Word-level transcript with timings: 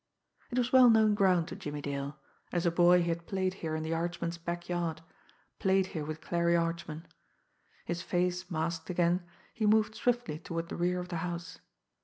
It 0.49 0.57
was 0.57 0.73
well 0.73 0.89
known 0.89 1.13
ground 1.13 1.47
to 1.49 1.55
Jimmie 1.55 1.83
Dale 1.83 2.17
as 2.51 2.65
a 2.65 2.71
boy 2.71 3.03
he 3.03 3.09
had 3.09 3.27
played 3.27 3.53
here 3.61 3.75
in 3.75 3.83
the 3.83 3.93
Archman's 3.93 4.39
backyard, 4.39 4.99
played 5.59 5.85
here 5.93 6.03
with 6.03 6.21
Clarie 6.21 6.55
Archman. 6.55 7.07
His 7.85 8.01
face 8.01 8.49
masked 8.49 8.89
again, 8.89 9.21
he 9.53 9.67
moved 9.67 9.93
swiftly 9.93 10.39
toward 10.39 10.69
the 10.69 10.75
rear 10.75 10.99
of 10.99 11.09
the 11.09 11.17
house. 11.17 11.59